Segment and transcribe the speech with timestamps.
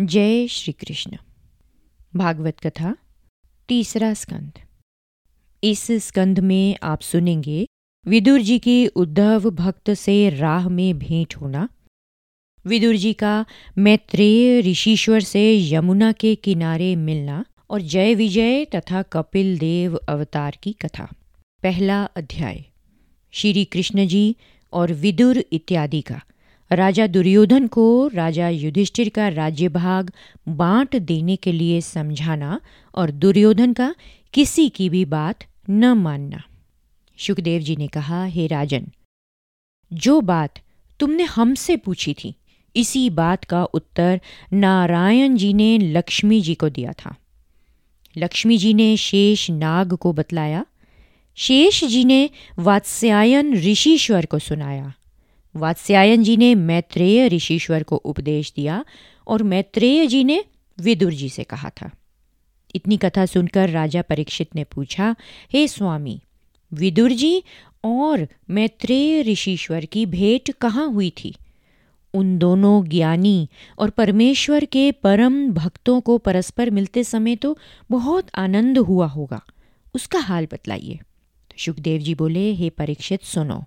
[0.00, 1.16] जय श्री कृष्ण।
[2.16, 2.96] भागवत कथा,
[3.68, 4.52] तीसरा स्कंद।
[5.64, 7.66] इस स्कंद में आप सुनेंगे,
[8.06, 11.68] विदुर जी की उद्धव भक्त से राह में भेंट होना।
[12.66, 13.44] विदुर जी का
[13.78, 20.72] मैत्रेय ऋषिश्वर से यमुना के किनारे मिलना और जय विजय तथा कपिल देव अवतार की
[20.72, 21.12] कथा।
[21.62, 22.64] पहला अध्याय,
[23.32, 24.36] श्री कृष्ण जी
[24.72, 26.20] और विदुर इत्यादि का।
[26.72, 30.12] राजा दुर्योधन को राजा युधिष्ठिर का राज्य भाग
[30.48, 32.60] बांट देने के लिए समझाना
[32.94, 33.94] और दुर्योधन का
[34.34, 35.38] किसी की भी बात
[35.70, 36.42] न मानना।
[37.18, 38.86] सुखदेव जी ने कहा, हे राजन,
[39.92, 40.54] जो बात
[41.00, 42.34] तुमने हमसे पूछी थी,
[42.76, 44.20] इसी बात का उत्तर
[44.52, 47.16] नारायण जी ने लक्ष्मी जी को दिया था।
[48.16, 50.66] लक्ष्मी जी ने शेष नाग को बतलाया।
[51.34, 54.94] शेष जी ने वात्स्यायन ऋषिश्वर को सुनाया।
[55.58, 58.84] वात्स्यायन जी ने मैत्रेय ऋषिश्वर को उपदेश दिया
[59.26, 60.44] और मैत्रेय जी ने
[60.80, 61.90] विदुर जी से कहा था।
[62.74, 65.16] इतनी कथा सुनकर राजा परीक्षित ने पूछा,
[65.52, 66.20] हे स्वामी,
[66.72, 67.42] विदुर जी
[67.84, 71.34] और मैत्रेय ऋषिश्वर की भेंट कहाँ हुई थी?
[72.14, 77.58] उन दोनों ज्ञानी और परमेश्वर के परम भक्तों को परस्पर मिलते समय तो
[77.90, 79.42] बहुत आनंद हुआ होगा।
[79.94, 80.94] उसका हाल बतलाइए।
[81.50, 83.64] तो सुखदेव जी बोले, हे परीक्षित, सुनो।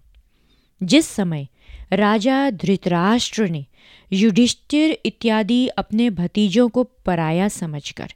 [0.84, 1.48] जिस समय
[1.94, 3.66] राजा धृतराष्ट्र ने
[4.14, 8.14] युधिष्ठिर इत्यादि अपने भतीजों को पराया समझकर,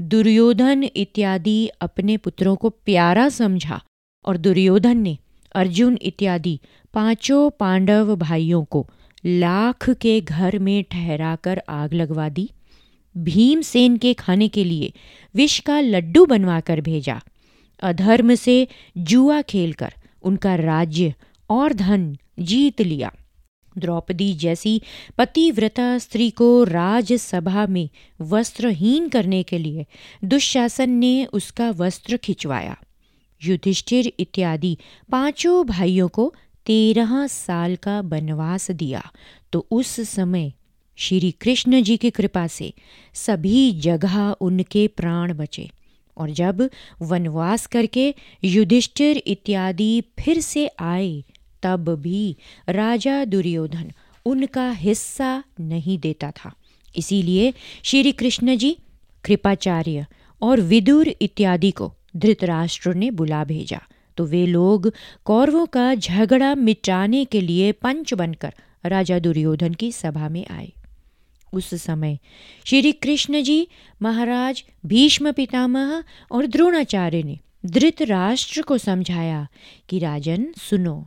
[0.00, 3.80] दुर्योधन इत्यादि अपने पुत्रों को प्यारा समझा
[4.24, 5.16] और दुर्योधन ने
[5.54, 6.58] अर्जुन इत्यादि
[6.94, 8.86] पाँचों पांडव भाइयों को
[9.26, 12.50] लाख के घर में ठहराकर आग लगवा दी।
[13.16, 14.92] भीमसेन के खाने के लिए
[15.34, 17.20] विष का लड्डू बनवाकर भेजा।
[17.82, 18.66] अधर्म से
[18.96, 21.14] जुआ खेलकर उनका राज्य
[21.50, 23.12] और धन जीत लिया।
[23.78, 24.82] द्रौपदी जैसी
[25.18, 27.88] पतिव्रता स्त्री को राजसभा में
[28.20, 29.86] वस्त्रहीन करने के लिए
[30.24, 32.76] दुशासन ने उसका वस्त्र खिंचवाया।
[33.44, 34.76] युधिष्ठिर इत्यादि
[35.10, 36.34] पाँचों भाइयों को
[36.66, 39.10] तेरह साल का वनवास दिया।
[39.52, 40.52] तो उस समय
[40.96, 42.72] श्री कृष्ण जी की कृपा से
[43.14, 45.70] सभी जगह उनके प्राण बचे
[46.16, 46.70] और जब
[47.02, 51.24] वनवास करके युधिष्ठिर इत्यादि फिर से आए
[51.64, 52.36] तब भी
[52.68, 53.92] राजा दुर्योधन
[54.26, 56.54] उनका हिस्सा नहीं देता था।
[56.96, 57.52] इसीलिए
[57.82, 58.76] श्री कृष्ण जी,
[59.24, 60.06] कृपाचार्य
[60.42, 63.80] और विदुर इत्यादि को धृतराष्ट्र ने बुला भेजा।
[64.16, 64.92] तो वे लोग
[65.24, 68.54] कौरवों का झगड़ा मिटाने के लिए पंच बनकर
[68.86, 70.72] राजा दुर्योधन की सभा में आए।
[71.52, 72.18] उस समय
[72.64, 73.68] श्री कृष्ण जी,
[74.02, 79.46] महाराज भीष्म पितामह और द्रोणाचार्य ने धृतराष्ट्र को समझाया
[79.88, 81.06] कि राजन सुनो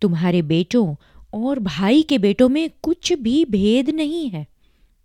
[0.00, 0.94] तुम्हारे बेटों
[1.34, 4.46] और भाई के बेटों में कुछ भी भेद नहीं है।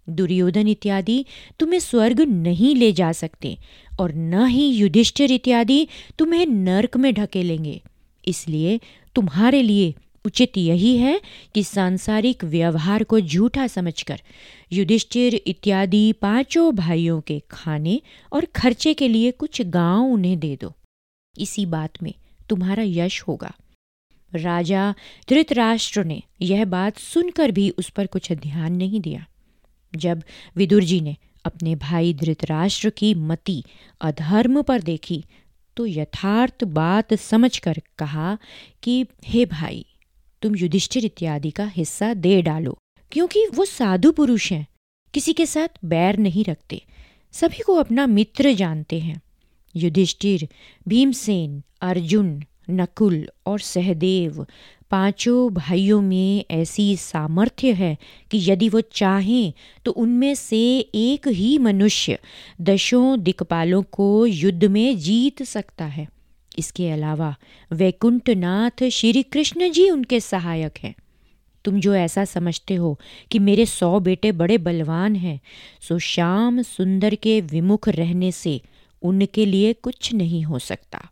[0.07, 1.25] दुर्योधन इत्यादि
[1.59, 3.57] तुम्हें स्वर्ग नहीं ले जा सकते
[3.99, 5.87] और न ही युधिष्ठिर इत्यादि
[6.19, 7.81] तुम्हें नरक में ढकेलेंगे।
[8.27, 8.79] इसलिए
[9.15, 9.93] तुम्हारे लिए
[10.25, 11.21] उचित यही है
[11.55, 14.21] कि सांसारिक व्यवहार को झूठा समझकर
[14.73, 18.01] युधिष्ठिर इत्यादि पाँचों भाइयों के खाने
[18.33, 20.73] और खर्चे के लिए कुछ गाँव उन्हें दे दो।
[21.39, 22.13] इसी बात में
[22.49, 23.53] तुम्हारा यश होगा।
[24.35, 24.93] राजा
[25.29, 29.25] धृतराष्ट्र ने यह बात सुनकर भी उस पर कुछ ध्यान नहीं दिया।
[29.95, 30.23] जब
[30.55, 31.15] विदुर जी ने
[31.45, 33.63] अपने भाई धृतराष्ट्र की मति
[34.01, 35.23] अधर्म पर देखी
[35.77, 38.37] तो यथार्थ बात समझकर कहा
[38.83, 39.85] कि, हे भाई,
[40.41, 42.77] तुम युधिष्ठिर इत्यादि का हिस्सा दे डालो,
[43.11, 44.67] क्योंकि वो साधु पुरुष हैं,
[45.13, 46.81] किसी के साथ बैर नहीं रखते,
[47.31, 49.21] सभी को अपना मित्र जानते हैं।
[49.75, 50.47] युधिष्ठिर,
[50.87, 54.45] भीमसेन, अर्जुन नकुल और सहदेव।
[54.91, 57.97] पाँचों भाइयों में ऐसी सामर्थ्य है
[58.31, 59.53] कि यदि वो चाहें
[59.85, 60.59] तो उनमें से
[60.95, 62.17] एक ही मनुष्य
[62.61, 66.07] दशों दिक्पालों को युद्ध में जीत सकता है।
[66.59, 67.35] इसके अलावा
[67.71, 70.95] वैकुंठनाथ श्री कृष्ण जी उनके सहायक हैं।
[71.65, 72.99] तुम जो ऐसा समझते हो
[73.31, 75.39] कि मेरे सौ बेटे बड़े बलवान हैं,
[75.81, 78.61] सो श्याम सुंदर के विमुख रहने से
[79.01, 81.10] उनके लिए कुछ नहीं हो सकता।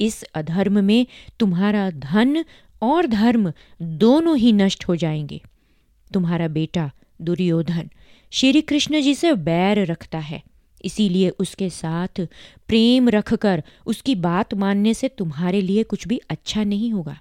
[0.00, 1.06] इस अधर्म में
[1.40, 2.44] तुम्हारा धन
[2.82, 3.52] और धर्म
[3.82, 5.40] दोनों ही नष्ट हो जाएँगे।
[6.10, 6.90] तुम्हारा बेटा
[7.22, 7.88] दुर्योधन
[8.32, 10.42] श्री कृष्ण जी से बैर रखता है,
[10.84, 12.20] इसीलिए उसके साथ
[12.68, 17.18] प्रेम रखकर उसकी बात मानने से तुम्हारे लिए कुछ भी अच्छा नहीं होगा।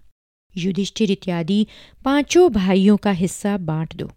[0.54, 1.66] युधिष्ठिर इत्यादि
[2.06, 4.10] पाँचों भाइयों का हिस्सा बांट दो।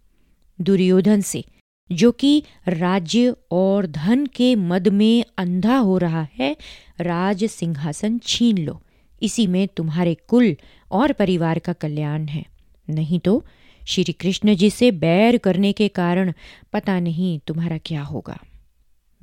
[0.59, 1.43] दुर्योधन से,
[1.89, 6.55] जो कि राज्य और धन के मद में अंधा हो रहा है
[7.01, 8.81] राज सिंहासन छीन लो।
[9.21, 10.55] इसी में तुम्हारे कुल
[10.91, 12.45] और परिवार का कल्याण है।
[12.89, 13.45] नहीं तो
[13.87, 16.33] श्री कृष्ण जी से बैर करने के कारण
[16.73, 18.37] पता नहीं तुम्हारा क्या होगा।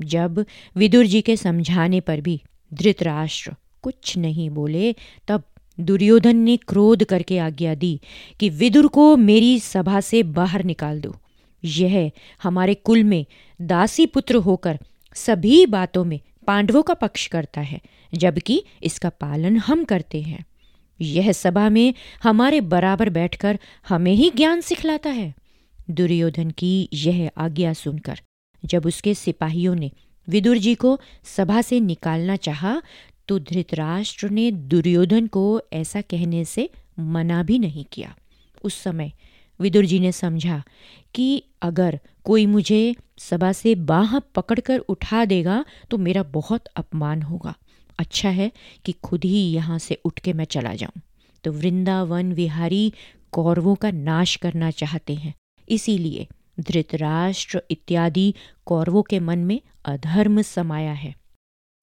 [0.01, 0.45] जब
[0.77, 2.43] विदुर जी के समझाने पर भी
[2.75, 4.95] धृतराष्ट्र कुछ नहीं बोले,
[5.29, 5.43] तब
[5.81, 8.01] दुर्योधन ने क्रोध करके आज्ञा दी
[8.41, 11.17] कि विदुर को मेरी सभा से बाहर निकाल दो।
[11.65, 12.11] यह
[12.43, 13.27] हमारे कुल में
[13.61, 14.79] दासी पुत्र होकर
[15.15, 17.81] सभी बातों में पांडवों का पक्ष करता है,
[18.13, 20.45] जबकि इसका पालन हम करते हैं।
[21.01, 23.59] यह सभा में हमारे बराबर बैठकर
[23.89, 25.35] हमें ही ज्ञान सिखलाता है।
[25.91, 28.21] दुर्योधन की यह आज्ञा सुनकर,
[28.63, 29.91] जब उसके सिपाहियों ने
[30.29, 32.81] विदुर जी को सभा से निकालना चाहा
[33.29, 38.15] तो धृतराष्ट्र ने दुर्योधन को ऐसा कहने से मना भी नहीं किया।
[38.65, 39.13] उस समय
[39.61, 40.63] विदुर जी ने समझा
[41.15, 47.55] कि अगर कोई मुझे सभा से बाह पकड़कर उठा देगा तो मेरा बहुत अपमान होगा।
[47.99, 48.51] अच्छा है
[48.85, 51.01] कि खुद ही यहाँ से उठ के मैं चला जाऊँ।
[51.45, 52.93] तो वृंदावन विहारी
[53.33, 55.35] कौरवों का नाश करना चाहते हैं।
[55.69, 56.27] इसीलिए
[56.61, 58.33] धृतराष्ट्र इत्यादि
[58.67, 61.15] कौरवों के मन में अधर्म समाया है।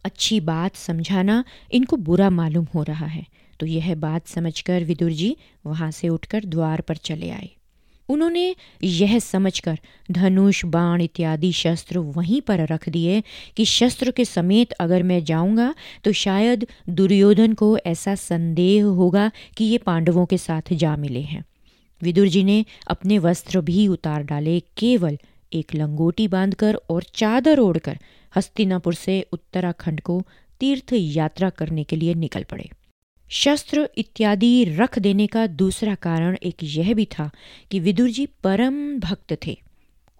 [0.05, 3.25] अच्छी बात समझाना इनको बुरा मालूम हो रहा है।
[3.59, 5.35] तो यह बात समझकर विदुर जी
[5.65, 7.49] वहाँ से उठकर द्वार पर चले आए।
[8.09, 9.79] उन्होंने यह समझकर
[10.11, 13.21] धनुष, बाण इत्यादि शस्त्र वहीं पर रख दिए
[13.57, 15.73] कि शस्त्र के समेत अगर मैं जाऊँगा
[16.03, 21.43] तो शायद दुर्योधन को ऐसा संदेह होगा कि ये पांडवों के साथ जा मिले हैं।
[22.01, 25.17] विदुर जी ने अपने वस्त्र भी उतार डाले, केवल
[25.53, 27.97] एक लंगोटी बांधकर और चादर ओढ़कर
[28.33, 30.21] हस्तिनापुर से उत्तराखंड को
[30.59, 32.69] तीर्थ यात्रा करने के लिए निकल पड़े।
[33.31, 37.29] शस्त्र इत्यादि रख देने का दूसरा कारण एक यह भी था
[37.71, 39.57] कि विदुर जी परम भक्त थे।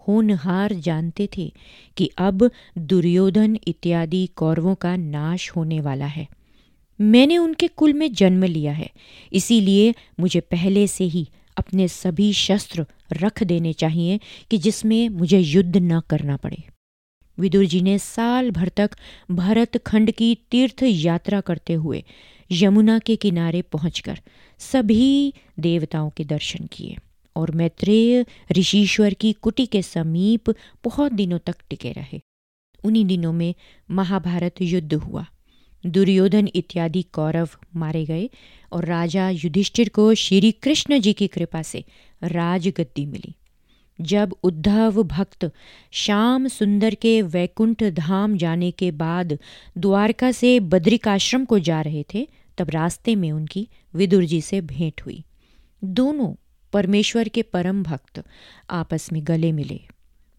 [0.08, 1.52] होनहार जानते थे
[1.98, 6.28] कि अब दुर्योधन इत्यादि कौरवों का नाश होने वाला है।
[7.00, 8.90] मैंने उनके कुल में जन्म लिया है,
[9.34, 11.28] इसीलिए मुझे पहले से ही
[11.58, 14.20] अपने सभी शस्त्र रख देने चाहिए
[14.52, 16.64] कि जिसमें मुझे युद्ध न करना पड़े।
[17.38, 18.92] विदुर जी ने साल भर तक
[19.32, 22.04] भरत खंड की तीर्थ यात्रा करते हुए
[22.62, 24.20] यमुना के किनारे पहुंचकर
[24.60, 26.98] सभी देवताओं के दर्शन किए
[27.36, 30.50] और मैत्रेय ऋषिश्वर की कुटी के समीप
[30.84, 32.22] बहुत दिनों तक टिके रहे।
[32.84, 33.56] उन्हीं दिनों में
[33.92, 35.26] महाभारत युद्ध हुआ।
[35.86, 38.30] दुर्योधन इत्यादि कौरव मारे गए
[38.72, 41.86] और राजा युधिष्ठिर को श्री कृष्ण जी की कृपा से
[42.24, 43.36] राजगद्दी मिली।
[44.02, 45.52] जब उद्धव भक्त
[45.92, 49.38] श्याम सुंदर के वैकुंठ धाम जाने के बाद
[49.78, 52.28] द्वारका से बद्रिकाश्रम को जा रहे थे
[52.58, 55.24] तब रास्ते में उनकी विदुर जी से भेंट हुई।
[55.84, 56.34] दोनों
[56.74, 58.24] परमेश्वर के परम भक्त
[58.70, 59.80] आपस में गले मिले।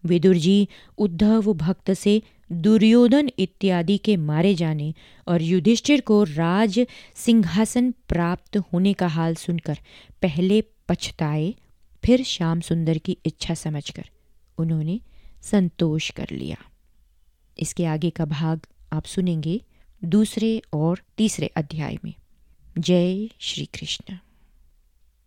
[0.05, 0.67] विदुर जी
[0.97, 2.21] उद्धव भक्त से
[2.51, 4.93] दुर्योधन इत्यादि के मारे जाने
[5.27, 6.79] और युधिष्ठिर को राज
[7.15, 9.77] सिंहासन प्राप्त होने का हाल सुनकर
[10.21, 11.55] पहले पछताए,
[12.05, 14.09] फिर श्याम सुंदर की इच्छा समझकर
[14.57, 14.99] उन्होंने
[15.41, 16.57] संतोष कर लिया।
[17.59, 18.61] इसके आगे का भाग
[18.93, 19.61] आप सुनेंगे।
[20.03, 22.13] दूसरे और तीसरे अध्याय में।
[22.77, 24.17] जय श्री कृष्ण।